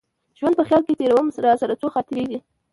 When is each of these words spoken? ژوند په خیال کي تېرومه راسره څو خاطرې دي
ژوند 0.37 0.55
په 0.57 0.63
خیال 0.67 0.83
کي 0.87 0.93
تېرومه 0.99 1.31
راسره 1.45 1.73
څو 1.81 1.87
خاطرې 1.95 2.25
دي 2.31 2.39